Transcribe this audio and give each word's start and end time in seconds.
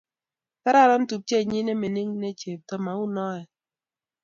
kararan 0.63 1.03
tupchenyin 1.09 1.65
ne 1.65 1.73
mining 1.81 2.11
ne 2.21 2.29
chepto, 2.39 2.75
mou 2.85 3.01
noee? 3.15 3.43